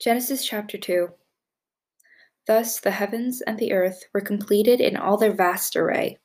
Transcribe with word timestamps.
Genesis 0.00 0.46
chapter 0.46 0.78
2 0.78 1.08
Thus 2.46 2.78
the 2.78 2.92
heavens 2.92 3.40
and 3.40 3.58
the 3.58 3.72
earth 3.72 4.04
were 4.14 4.20
completed 4.20 4.80
in 4.80 4.96
all 4.96 5.16
their 5.16 5.32
vast 5.32 5.74
array. 5.74 6.18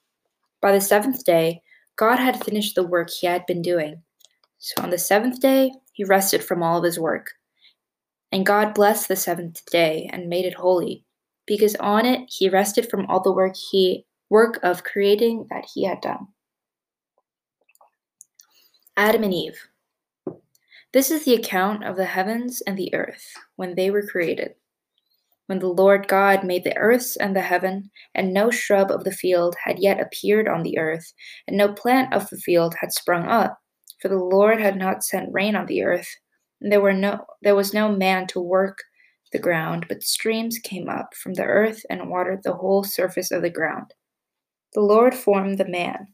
By 0.61 0.71
the 0.71 0.79
seventh 0.79 1.25
day, 1.25 1.63
God 1.95 2.17
had 2.17 2.45
finished 2.45 2.75
the 2.75 2.85
work 2.85 3.09
he 3.09 3.25
had 3.25 3.47
been 3.47 3.63
doing. 3.63 4.03
So 4.59 4.83
on 4.83 4.91
the 4.91 4.99
seventh 4.99 5.39
day, 5.39 5.71
he 5.93 6.03
rested 6.03 6.43
from 6.43 6.61
all 6.61 6.77
of 6.77 6.83
his 6.83 6.99
work. 6.99 7.31
And 8.31 8.45
God 8.45 8.75
blessed 8.75 9.07
the 9.07 9.15
seventh 9.15 9.65
day 9.65 10.07
and 10.13 10.29
made 10.29 10.45
it 10.45 10.53
holy, 10.53 11.03
because 11.47 11.75
on 11.77 12.05
it 12.05 12.29
he 12.31 12.49
rested 12.49 12.89
from 12.91 13.07
all 13.07 13.21
the 13.21 13.31
work 13.31 13.55
he 13.71 14.05
work 14.29 14.59
of 14.61 14.83
creating 14.83 15.47
that 15.49 15.65
he 15.73 15.83
had 15.83 15.99
done. 15.99 16.27
Adam 18.97 19.23
and 19.23 19.33
Eve. 19.33 19.67
This 20.93 21.09
is 21.09 21.25
the 21.25 21.33
account 21.33 21.83
of 21.83 21.95
the 21.95 22.05
heavens 22.05 22.61
and 22.61 22.77
the 22.77 22.93
earth 22.93 23.33
when 23.55 23.73
they 23.73 23.89
were 23.89 24.05
created. 24.05 24.53
When 25.47 25.57
the 25.57 25.67
Lord 25.67 26.07
God 26.07 26.43
made 26.43 26.63
the 26.63 26.77
earth 26.77 27.17
and 27.19 27.35
the 27.35 27.41
heaven, 27.41 27.89
and 28.13 28.31
no 28.31 28.51
shrub 28.51 28.91
of 28.91 29.03
the 29.03 29.11
field 29.11 29.55
had 29.63 29.79
yet 29.79 29.99
appeared 29.99 30.47
on 30.47 30.61
the 30.61 30.77
earth, 30.77 31.11
and 31.47 31.57
no 31.57 31.73
plant 31.73 32.13
of 32.13 32.29
the 32.29 32.37
field 32.37 32.75
had 32.79 32.93
sprung 32.93 33.27
up, 33.27 33.57
for 33.99 34.07
the 34.07 34.23
Lord 34.23 34.61
had 34.61 34.77
not 34.77 35.03
sent 35.03 35.33
rain 35.33 35.55
on 35.55 35.65
the 35.65 35.81
earth, 35.81 36.09
and 36.61 36.71
there 36.71 36.79
were 36.79 36.93
no 36.93 37.25
there 37.41 37.55
was 37.55 37.73
no 37.73 37.89
man 37.91 38.27
to 38.27 38.39
work 38.39 38.77
the 39.31 39.39
ground, 39.39 39.87
but 39.89 40.03
streams 40.03 40.59
came 40.59 40.87
up 40.87 41.15
from 41.15 41.33
the 41.33 41.43
earth 41.43 41.83
and 41.89 42.07
watered 42.07 42.43
the 42.43 42.53
whole 42.53 42.83
surface 42.83 43.31
of 43.31 43.41
the 43.41 43.49
ground. 43.49 43.95
The 44.73 44.81
Lord 44.81 45.15
formed 45.15 45.57
the 45.57 45.67
man 45.67 46.13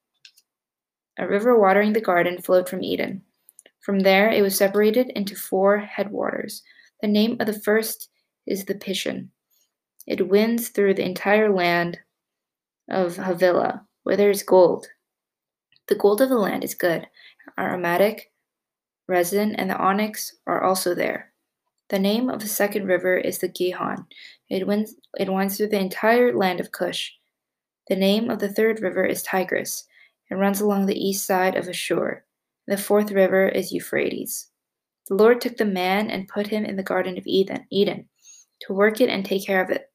A 1.21 1.27
river 1.27 1.55
watering 1.55 1.93
the 1.93 2.01
garden 2.01 2.41
flowed 2.41 2.67
from 2.67 2.83
Eden. 2.83 3.21
From 3.79 3.99
there 3.99 4.29
it 4.29 4.41
was 4.41 4.57
separated 4.57 5.09
into 5.11 5.35
four 5.35 5.77
headwaters. 5.77 6.63
The 6.99 7.07
name 7.07 7.37
of 7.39 7.45
the 7.45 7.59
first 7.59 8.09
is 8.47 8.65
the 8.65 8.73
Pishon. 8.73 9.29
It 10.07 10.29
winds 10.29 10.69
through 10.69 10.95
the 10.95 11.05
entire 11.05 11.53
land 11.53 11.99
of 12.89 13.17
Havilah, 13.17 13.85
where 14.01 14.17
there 14.17 14.31
is 14.31 14.41
gold. 14.41 14.87
The 15.89 15.95
gold 15.95 16.21
of 16.21 16.29
the 16.29 16.39
land 16.39 16.63
is 16.63 16.73
good. 16.73 17.05
Aromatic, 17.55 18.31
resin, 19.07 19.55
and 19.57 19.69
the 19.69 19.77
onyx 19.77 20.35
are 20.47 20.63
also 20.63 20.95
there. 20.95 21.33
The 21.89 21.99
name 21.99 22.31
of 22.31 22.39
the 22.39 22.47
second 22.47 22.87
river 22.87 23.15
is 23.15 23.37
the 23.37 23.47
Gihon. 23.47 24.07
It 24.49 24.65
winds, 24.65 24.95
it 25.19 25.31
winds 25.31 25.57
through 25.57 25.67
the 25.67 25.79
entire 25.79 26.35
land 26.35 26.59
of 26.59 26.71
Cush. 26.71 27.13
The 27.89 27.95
name 27.95 28.31
of 28.31 28.39
the 28.39 28.49
third 28.49 28.81
river 28.81 29.05
is 29.05 29.21
Tigris. 29.21 29.85
It 30.31 30.35
runs 30.35 30.61
along 30.61 30.85
the 30.85 30.97
east 30.97 31.25
side 31.25 31.57
of 31.57 31.67
Ashur. 31.67 32.23
The 32.65 32.77
fourth 32.77 33.11
river 33.11 33.49
is 33.49 33.73
Euphrates. 33.73 34.47
The 35.09 35.15
Lord 35.15 35.41
took 35.41 35.57
the 35.57 35.65
man 35.65 36.09
and 36.09 36.29
put 36.29 36.47
him 36.47 36.63
in 36.63 36.77
the 36.77 36.83
garden 36.83 37.17
of 37.17 37.27
Eden, 37.27 37.65
Eden, 37.69 38.07
to 38.61 38.73
work 38.73 39.01
it 39.01 39.09
and 39.09 39.25
take 39.25 39.45
care 39.45 39.61
of 39.61 39.69
it. 39.69 39.91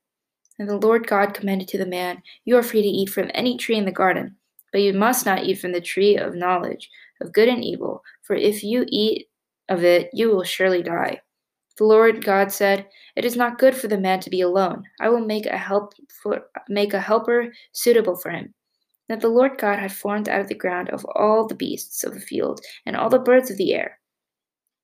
And 0.58 0.68
the 0.68 0.76
Lord 0.76 1.06
God 1.06 1.32
commanded 1.32 1.68
to 1.68 1.78
the 1.78 1.86
man, 1.86 2.22
You 2.44 2.58
are 2.58 2.62
free 2.62 2.82
to 2.82 2.88
eat 2.88 3.08
from 3.08 3.30
any 3.32 3.56
tree 3.56 3.76
in 3.76 3.86
the 3.86 3.92
garden, 3.92 4.36
but 4.72 4.82
you 4.82 4.92
must 4.92 5.24
not 5.24 5.44
eat 5.44 5.58
from 5.58 5.72
the 5.72 5.80
tree 5.80 6.18
of 6.18 6.34
knowledge 6.34 6.90
of 7.22 7.32
good 7.32 7.48
and 7.48 7.64
evil, 7.64 8.02
for 8.22 8.36
if 8.36 8.62
you 8.62 8.84
eat 8.88 9.28
of 9.70 9.84
it, 9.84 10.10
you 10.12 10.28
will 10.28 10.44
surely 10.44 10.82
die. 10.82 11.22
The 11.78 11.84
Lord 11.84 12.22
God 12.22 12.52
said, 12.52 12.86
It 13.16 13.24
is 13.24 13.36
not 13.36 13.58
good 13.58 13.74
for 13.74 13.88
the 13.88 13.96
man 13.96 14.20
to 14.20 14.30
be 14.30 14.42
alone. 14.42 14.82
I 15.00 15.08
will 15.08 15.24
make 15.24 15.46
a 15.46 15.56
help 15.56 15.94
for, 16.22 16.42
make 16.68 16.92
a 16.92 17.00
helper 17.00 17.54
suitable 17.72 18.16
for 18.16 18.30
him 18.30 18.52
that 19.08 19.20
the 19.20 19.28
Lord 19.28 19.58
God 19.58 19.78
had 19.78 19.92
formed 19.92 20.28
out 20.28 20.40
of 20.40 20.48
the 20.48 20.54
ground 20.54 20.90
of 20.90 21.04
all 21.14 21.46
the 21.46 21.54
beasts 21.54 22.04
of 22.04 22.14
the 22.14 22.20
field 22.20 22.60
and 22.84 22.96
all 22.96 23.08
the 23.08 23.18
birds 23.18 23.50
of 23.50 23.56
the 23.56 23.72
air. 23.72 23.98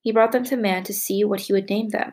He 0.00 0.12
brought 0.12 0.32
them 0.32 0.44
to 0.44 0.56
man 0.56 0.84
to 0.84 0.92
see 0.92 1.24
what 1.24 1.40
he 1.40 1.52
would 1.52 1.68
name 1.68 1.88
them. 1.90 2.12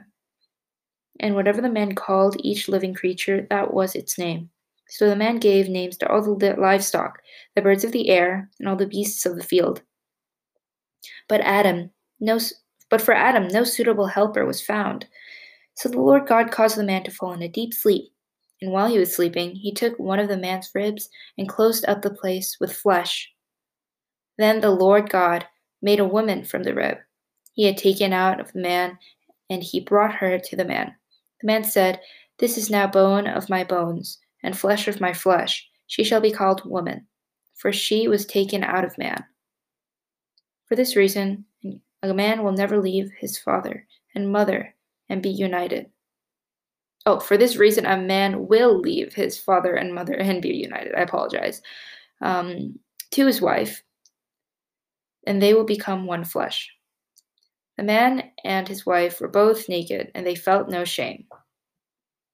And 1.20 1.36
whatever 1.36 1.62
the 1.62 1.70
man 1.70 1.96
called 1.96 2.38
each 2.40 2.70
living 2.70 2.94
creature, 2.94 3.46
that 3.50 3.74
was 3.74 3.96
its 3.96 4.18
name. 4.18 4.50
So 4.90 5.08
the 5.08 5.16
man 5.16 5.38
gave 5.38 5.70
names 5.70 5.98
to 5.98 6.10
all 6.10 6.22
the 6.36 6.56
livestock, 6.56 7.20
the 7.56 7.62
birds 7.62 7.84
of 7.84 7.92
the 7.92 8.10
air, 8.10 8.50
and 8.60 8.68
all 8.68 8.76
the 8.76 8.88
beasts 8.88 9.26
of 9.26 9.36
the 9.36 9.44
field. 9.44 9.82
But 11.28 11.42
Adam, 11.42 11.92
no, 12.20 12.40
but 12.90 13.02
for 13.02 13.14
Adam, 13.14 13.48
no 13.48 13.64
suitable 13.64 14.08
helper 14.08 14.46
was 14.46 14.62
found. 14.62 15.06
So 15.76 15.90
the 15.90 16.02
Lord 16.02 16.28
God 16.28 16.52
caused 16.52 16.78
the 16.78 16.84
man 16.84 17.04
to 17.04 17.12
fall 17.12 17.34
in 17.34 17.42
a 17.42 17.48
deep 17.48 17.74
sleep. 17.74 18.12
And 18.62 18.72
while 18.72 18.88
he 18.88 19.00
was 19.00 19.16
sleeping, 19.16 19.56
he 19.56 19.74
took 19.74 19.98
one 19.98 20.20
of 20.20 20.28
the 20.28 20.38
man's 20.38 20.70
ribs 20.74 21.10
and 21.38 21.48
closed 21.48 21.86
up 21.88 22.02
the 22.02 22.10
place 22.14 22.58
with 22.60 22.76
flesh. 22.76 23.32
Then 24.38 24.62
the 24.62 24.72
Lord 24.72 25.10
God 25.10 25.46
made 25.82 26.00
a 26.00 26.06
woman 26.06 26.44
from 26.44 26.64
the 26.64 26.74
rib 26.74 26.98
he 27.60 27.66
had 27.66 27.76
taken 27.76 28.14
out 28.14 28.40
of 28.40 28.54
the 28.54 28.60
man, 28.62 28.98
and 29.50 29.62
he 29.62 29.82
brought 29.82 30.16
her 30.16 30.40
to 30.40 30.56
the 30.56 30.64
man. 30.64 30.96
The 31.42 31.48
man 31.48 31.66
said, 31.66 32.00
This 32.38 32.58
is 32.58 32.70
now 32.70 32.88
bone 32.88 33.28
of 33.28 33.50
my 33.50 33.66
bones, 33.66 34.18
and 34.42 34.58
flesh 34.58 34.88
of 34.88 35.02
my 35.02 35.12
flesh. 35.12 35.68
She 35.86 36.06
shall 36.06 36.22
be 36.22 36.32
called 36.32 36.62
woman, 36.64 37.06
for 37.56 37.74
she 37.74 38.08
was 38.08 38.26
taken 38.26 38.64
out 38.64 38.86
of 38.86 38.98
man. 38.98 39.26
For 40.68 40.78
this 40.78 40.96
reason, 40.96 41.44
a 42.02 42.14
man 42.14 42.44
will 42.44 42.54
never 42.54 42.80
leave 42.80 43.12
his 43.20 43.38
father 43.38 43.86
and 44.16 44.32
mother 44.32 44.74
and 45.10 45.22
be 45.22 45.30
united 45.30 45.88
Oh, 47.06 47.20
for 47.20 47.38
this 47.38 47.56
reason, 47.56 47.86
a 47.86 47.98
man 47.98 48.48
will 48.48 48.80
leave 48.80 49.14
his 49.14 49.38
father 49.38 49.76
and 49.76 49.96
mother 49.96 50.14
and 50.14 50.42
be 50.42 50.50
united. 50.50 50.94
I 50.96 51.02
apologize. 51.02 51.62
Um, 52.22 52.80
to 53.12 53.26
his 53.26 53.42
wife, 53.42 53.82
and 55.26 55.42
they 55.42 55.54
will 55.54 55.64
become 55.64 56.06
one 56.06 56.24
flesh. 56.24 56.70
The 57.78 57.84
man 57.84 58.32
and 58.44 58.68
his 58.68 58.86
wife 58.86 59.22
were 59.22 59.30
both 59.30 59.70
naked, 59.70 60.12
and 60.14 60.28
they 60.28 60.36
felt 60.36 60.70
no 60.70 60.84
shame. 60.84 61.26